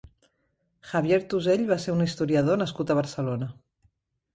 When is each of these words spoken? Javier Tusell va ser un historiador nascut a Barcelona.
Javier 0.93 1.21
Tusell 1.35 1.67
va 1.75 1.79
ser 1.85 1.95
un 1.99 2.03
historiador 2.09 2.61
nascut 2.67 2.91
a 2.97 3.01
Barcelona. 3.05 3.55